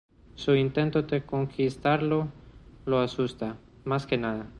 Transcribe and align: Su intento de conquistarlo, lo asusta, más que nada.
Su 0.33 0.55
intento 0.55 1.03
de 1.03 1.23
conquistarlo, 1.23 2.29
lo 2.87 2.97
asusta, 3.01 3.59
más 3.85 4.07
que 4.07 4.17
nada. 4.17 4.49